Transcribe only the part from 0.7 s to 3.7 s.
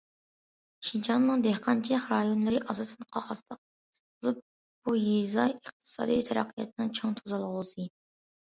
شىنجاڭنىڭ دېھقانچىلىق رايونلىرى ئاساسەن قاقاسلىق